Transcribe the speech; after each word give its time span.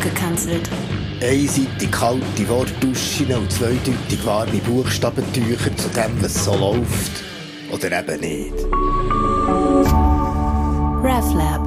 abgekanzelt. 0.00 0.68
Einseitig 1.20 1.90
kalte 1.90 2.48
Wortduschen 2.48 3.32
und 3.34 3.52
zweideutig 3.52 4.24
warme 4.24 4.58
Buchstabentücher 4.58 5.76
zu 5.76 5.88
dem, 5.90 6.22
was 6.22 6.44
so 6.44 6.56
läuft. 6.56 7.22
Oder 7.70 8.00
eben 8.00 8.20
nicht. 8.20 8.54
RefLab. 11.04 11.60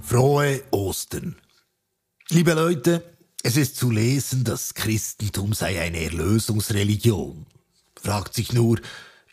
Frohe 0.00 0.62
Ostern. 0.70 1.36
Liebe 2.30 2.54
Leute, 2.54 3.04
es 3.42 3.56
ist 3.56 3.76
zu 3.76 3.90
lesen, 3.90 4.42
das 4.42 4.74
Christentum 4.74 5.52
sei 5.52 5.80
eine 5.80 6.02
Erlösungsreligion. 6.02 7.46
Fragt 8.00 8.34
sich 8.34 8.52
nur, 8.52 8.80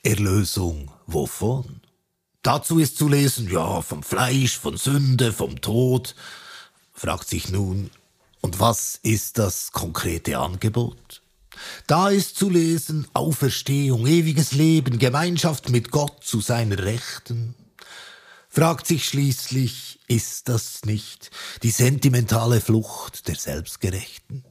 Erlösung 0.03 0.91
wovon? 1.07 1.81
Dazu 2.45 2.77
ist 2.77 2.99
zu 2.99 3.07
lesen, 3.07 3.49
ja, 3.49 3.81
vom 3.81 4.03
Fleisch, 4.03 4.59
von 4.59 4.77
Sünde, 4.77 5.33
vom 5.33 5.61
Tod. 5.61 6.13
Fragt 6.93 7.27
sich 7.27 7.49
nun, 7.49 7.89
und 8.39 8.59
was 8.59 8.99
ist 9.01 9.39
das 9.39 9.71
konkrete 9.71 10.37
Angebot? 10.37 11.23
Da 11.87 12.09
ist 12.09 12.37
zu 12.37 12.51
lesen 12.51 13.07
Auferstehung, 13.15 14.05
ewiges 14.05 14.51
Leben, 14.51 14.99
Gemeinschaft 14.99 15.69
mit 15.69 15.89
Gott 15.89 16.23
zu 16.23 16.39
seiner 16.39 16.77
Rechten. 16.77 17.55
Fragt 18.47 18.85
sich 18.85 19.07
schließlich, 19.07 19.99
ist 20.07 20.47
das 20.47 20.85
nicht 20.85 21.31
die 21.63 21.71
sentimentale 21.71 22.61
Flucht 22.61 23.27
der 23.27 23.37
Selbstgerechten? 23.37 24.45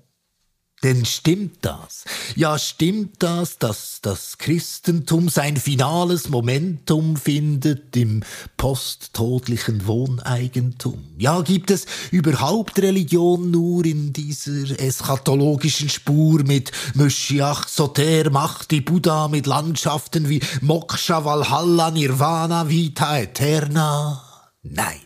Denn 0.84 1.06
stimmt 1.06 1.64
das? 1.64 2.04
Ja, 2.36 2.58
stimmt 2.58 3.22
das, 3.22 3.56
dass 3.58 4.00
das 4.02 4.36
Christentum 4.36 5.30
sein 5.30 5.56
finales 5.56 6.28
Momentum 6.28 7.16
findet 7.16 7.96
im 7.96 8.22
posttodlichen 8.58 9.86
Wohneigentum? 9.86 11.02
Ja, 11.16 11.40
gibt 11.40 11.70
es 11.70 11.86
überhaupt 12.10 12.78
Religion 12.78 13.50
nur 13.50 13.86
in 13.86 14.12
dieser 14.12 14.78
eschatologischen 14.78 15.88
Spur 15.88 16.44
mit 16.44 16.70
Moschiach, 16.92 17.66
Soter, 17.66 18.28
Mahdi, 18.28 18.82
Buddha, 18.82 19.28
mit 19.28 19.46
Landschaften 19.46 20.28
wie 20.28 20.42
Moksha, 20.60 21.24
Valhalla, 21.24 21.92
Nirvana, 21.92 22.68
Vita 22.68 23.20
Eterna? 23.20 24.22
Nein. 24.62 25.03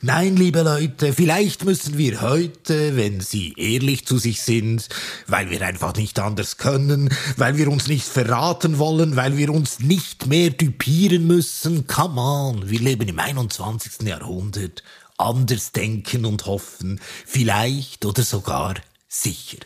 Nein, 0.00 0.36
liebe 0.36 0.62
Leute, 0.62 1.12
vielleicht 1.12 1.64
müssen 1.64 1.98
wir 1.98 2.20
heute, 2.20 2.96
wenn 2.96 3.20
Sie 3.20 3.52
ehrlich 3.56 4.06
zu 4.06 4.16
sich 4.18 4.42
sind, 4.42 4.88
weil 5.26 5.50
wir 5.50 5.60
einfach 5.62 5.96
nicht 5.96 6.20
anders 6.20 6.56
können, 6.56 7.12
weil 7.36 7.56
wir 7.56 7.68
uns 7.68 7.88
nicht 7.88 8.06
verraten 8.06 8.78
wollen, 8.78 9.16
weil 9.16 9.36
wir 9.36 9.52
uns 9.52 9.80
nicht 9.80 10.28
mehr 10.28 10.50
düpieren 10.50 11.26
müssen, 11.26 11.88
come 11.88 12.20
on, 12.20 12.70
wir 12.70 12.78
leben 12.78 13.08
im 13.08 13.18
21. 13.18 14.06
Jahrhundert, 14.06 14.84
anders 15.16 15.72
denken 15.72 16.26
und 16.26 16.46
hoffen, 16.46 17.00
vielleicht 17.26 18.04
oder 18.04 18.22
sogar 18.22 18.74
sicher. 19.08 19.58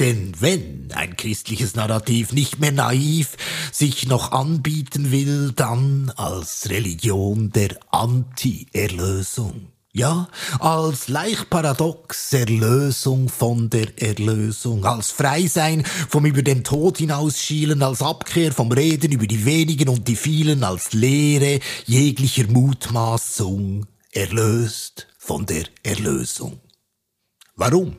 Denn 0.00 0.32
wenn 0.40 0.90
ein 0.92 1.16
christliches 1.16 1.76
Narrativ 1.76 2.32
nicht 2.32 2.58
mehr 2.58 2.72
naiv 2.72 3.36
sich 3.70 4.06
noch 4.08 4.32
anbieten 4.32 5.12
will, 5.12 5.52
dann 5.52 6.12
als 6.16 6.68
Religion 6.68 7.50
der 7.52 7.78
Anti-Erlösung. 7.92 9.68
Ja, 9.96 10.26
als 10.58 11.06
leicht 11.06 11.50
paradox 11.50 12.32
Erlösung 12.32 13.28
von 13.28 13.70
der 13.70 14.02
Erlösung, 14.02 14.84
als 14.84 15.12
Freisein 15.12 15.84
vom 15.84 16.26
über 16.26 16.42
den 16.42 16.64
Tod 16.64 16.98
hinausschielen, 16.98 17.80
als 17.80 18.02
Abkehr 18.02 18.52
vom 18.52 18.72
Reden 18.72 19.12
über 19.12 19.28
die 19.28 19.44
wenigen 19.44 19.88
und 19.88 20.08
die 20.08 20.16
vielen, 20.16 20.64
als 20.64 20.92
Lehre 20.94 21.60
jeglicher 21.86 22.48
Mutmaßung, 22.48 23.86
erlöst 24.10 25.06
von 25.16 25.46
der 25.46 25.66
Erlösung. 25.84 26.58
Warum? 27.54 27.96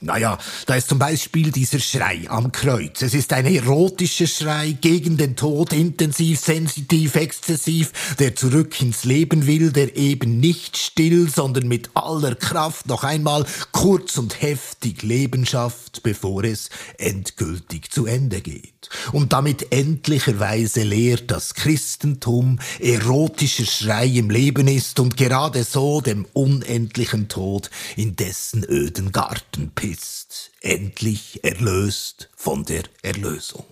Naja, 0.00 0.36
da 0.66 0.74
ist 0.74 0.88
zum 0.88 0.98
Beispiel 0.98 1.50
dieser 1.50 1.78
Schrei 1.78 2.28
am 2.28 2.52
Kreuz. 2.52 3.00
Es 3.00 3.14
ist 3.14 3.32
ein 3.32 3.46
erotischer 3.46 4.26
Schrei 4.26 4.72
gegen 4.72 5.16
den 5.16 5.36
Tod, 5.36 5.72
intensiv, 5.72 6.38
sensitiv, 6.38 7.14
exzessiv, 7.14 8.14
der 8.18 8.36
zurück 8.36 8.78
ins 8.82 9.04
Leben 9.04 9.46
will, 9.46 9.72
der 9.72 9.96
eben 9.96 10.38
nicht 10.38 10.76
still, 10.76 11.30
sondern 11.30 11.66
mit 11.66 11.88
aller 11.94 12.34
Kraft 12.34 12.88
noch 12.88 13.04
einmal 13.04 13.46
kurz 13.72 14.18
und 14.18 14.42
heftig 14.42 15.02
Leben 15.02 15.46
schafft, 15.46 16.02
bevor 16.02 16.44
es 16.44 16.68
endgültig 16.98 17.90
zu 17.90 18.04
Ende 18.04 18.42
geht. 18.42 18.90
Und 19.12 19.32
damit 19.32 19.72
endlicherweise 19.72 20.82
lehrt 20.82 21.30
das 21.30 21.54
Christentum, 21.54 22.58
erotischer 22.80 23.64
Schrei 23.64 24.06
im 24.06 24.28
Leben 24.28 24.68
ist 24.68 25.00
und 25.00 25.16
gerade 25.16 25.64
so 25.64 26.02
dem 26.02 26.26
unendlichen 26.34 27.28
Tod 27.28 27.70
in 27.96 28.14
dessen 28.14 28.62
öden 28.62 29.10
Garten 29.10 29.72
pisst, 29.86 30.50
endlich 30.62 31.44
erlöst 31.44 32.28
von 32.34 32.64
der 32.64 32.82
Erlösung. 33.02 33.64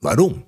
Warum? 0.00 0.42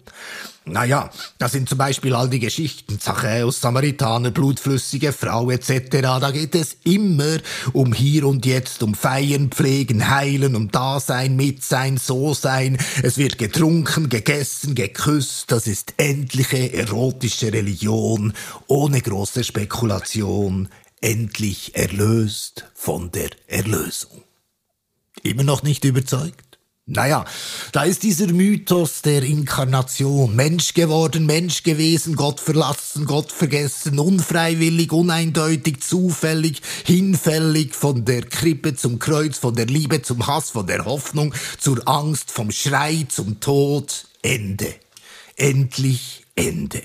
Naja, 0.66 1.10
das 1.38 1.52
sind 1.52 1.68
zum 1.68 1.78
Beispiel 1.78 2.14
all 2.14 2.28
die 2.28 2.38
Geschichten, 2.38 3.00
Zachäus, 3.00 3.60
Samaritaner, 3.62 4.30
blutflüssige 4.30 5.12
Frau 5.12 5.50
etc. 5.50 5.88
Da 5.90 6.30
geht 6.30 6.54
es 6.54 6.76
immer 6.84 7.38
um 7.72 7.94
hier 7.94 8.26
und 8.26 8.44
jetzt, 8.44 8.82
um 8.82 8.94
Feiern, 8.94 9.50
Pflegen, 9.50 10.10
Heilen, 10.10 10.54
um 10.54 10.70
Dasein, 10.70 11.36
Mitsein, 11.36 11.96
So-Sein. 11.96 12.76
Es 13.02 13.16
wird 13.16 13.38
getrunken, 13.38 14.10
gegessen, 14.10 14.74
geküsst. 14.74 15.50
Das 15.50 15.66
ist 15.66 15.94
endliche 15.96 16.74
erotische 16.74 17.52
Religion, 17.52 18.34
ohne 18.66 19.00
große 19.00 19.42
Spekulation, 19.42 20.68
endlich 21.00 21.74
erlöst 21.74 22.66
von 22.74 23.10
der 23.10 23.30
Erlösung. 23.48 24.22
Immer 25.22 25.42
noch 25.42 25.62
nicht 25.62 25.84
überzeugt? 25.84 26.50
Naja, 26.86 27.24
da 27.70 27.84
ist 27.84 28.02
dieser 28.02 28.26
Mythos 28.26 29.02
der 29.02 29.22
Inkarnation. 29.22 30.34
Mensch 30.34 30.74
geworden, 30.74 31.24
Mensch 31.24 31.62
gewesen, 31.62 32.16
Gott 32.16 32.40
verlassen, 32.40 33.04
Gott 33.04 33.30
vergessen, 33.30 34.00
unfreiwillig, 34.00 34.90
uneindeutig, 34.90 35.82
zufällig, 35.82 36.62
hinfällig, 36.84 37.76
von 37.76 38.04
der 38.04 38.22
Krippe 38.22 38.74
zum 38.74 38.98
Kreuz, 38.98 39.38
von 39.38 39.54
der 39.54 39.66
Liebe 39.66 40.02
zum 40.02 40.26
Hass, 40.26 40.50
von 40.50 40.66
der 40.66 40.84
Hoffnung 40.84 41.32
zur 41.60 41.86
Angst, 41.86 42.32
vom 42.32 42.50
Schrei 42.50 43.06
zum 43.08 43.38
Tod. 43.38 44.06
Ende. 44.22 44.74
Endlich 45.36 46.24
Ende 46.34 46.82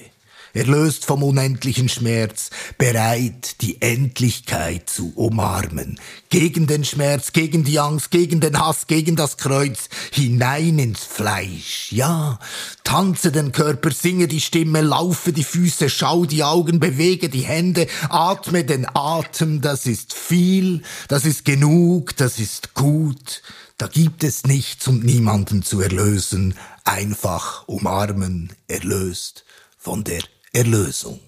erlöst 0.55 1.05
vom 1.05 1.21
unendlichen 1.21 1.89
Schmerz, 1.89 2.49
bereit, 2.77 3.61
die 3.61 3.81
Endlichkeit 3.81 4.89
zu 4.89 5.11
umarmen, 5.15 5.99
gegen 6.29 6.65
den 6.65 6.85
Schmerz, 6.85 7.33
gegen 7.33 7.63
die 7.63 7.79
Angst, 7.79 8.09
gegen 8.09 8.39
den 8.39 8.59
Hass, 8.59 8.87
gegen 8.87 9.15
das 9.15 9.37
Kreuz, 9.37 9.89
hinein 10.11 10.79
ins 10.79 11.03
Fleisch. 11.03 11.91
Ja, 11.91 12.39
tanze 12.83 13.31
den 13.31 13.51
Körper, 13.51 13.91
singe 13.91 14.27
die 14.27 14.41
Stimme, 14.41 14.81
laufe 14.81 15.33
die 15.33 15.43
Füße, 15.43 15.89
schau 15.89 16.25
die 16.25 16.43
Augen, 16.43 16.79
bewege 16.79 17.29
die 17.29 17.41
Hände, 17.41 17.87
atme 18.09 18.63
den 18.63 18.87
Atem, 18.95 19.61
das 19.61 19.85
ist 19.85 20.13
viel, 20.13 20.81
das 21.09 21.25
ist 21.25 21.45
genug, 21.45 22.15
das 22.15 22.39
ist 22.39 22.73
gut. 22.73 23.41
Da 23.77 23.87
gibt 23.87 24.23
es 24.23 24.45
nichts, 24.45 24.87
um 24.87 25.01
niemanden 25.01 25.61
zu 25.61 25.81
erlösen, 25.81 26.55
einfach 26.85 27.67
umarmen, 27.67 28.53
erlöst 28.69 29.43
von 29.77 30.05
der 30.05 30.21
Erlösung. 30.55 31.19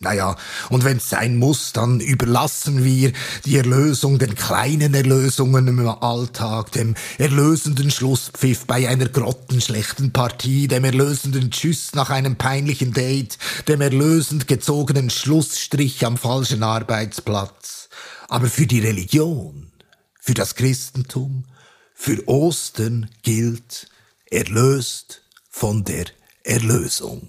Naja, 0.00 0.36
und 0.68 0.84
wenn's 0.84 1.10
sein 1.10 1.38
muss, 1.38 1.72
dann 1.72 1.98
überlassen 1.98 2.84
wir 2.84 3.12
die 3.44 3.56
Erlösung 3.56 4.20
den 4.20 4.36
kleinen 4.36 4.94
Erlösungen 4.94 5.66
im 5.66 5.88
Alltag, 5.88 6.70
dem 6.70 6.94
erlösenden 7.18 7.90
Schlusspfiff 7.90 8.66
bei 8.66 8.88
einer 8.88 9.08
grottenschlechten 9.08 10.12
Partie, 10.12 10.68
dem 10.68 10.84
erlösenden 10.84 11.50
Tschüss 11.50 11.94
nach 11.94 12.10
einem 12.10 12.36
peinlichen 12.36 12.92
Date, 12.92 13.38
dem 13.66 13.80
erlösend 13.80 14.46
gezogenen 14.46 15.10
Schlussstrich 15.10 16.06
am 16.06 16.16
falschen 16.16 16.62
Arbeitsplatz. 16.62 17.88
Aber 18.28 18.46
für 18.46 18.66
die 18.66 18.80
Religion, 18.80 19.72
für 20.20 20.34
das 20.34 20.54
Christentum, 20.54 21.44
für 21.92 22.22
Ostern 22.28 23.10
gilt 23.22 23.88
erlöst 24.30 25.22
von 25.50 25.82
der 25.82 26.04
Erlösung. 26.44 27.26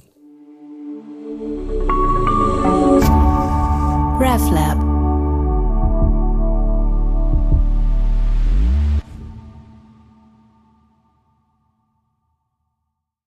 RefLab. 4.19 4.88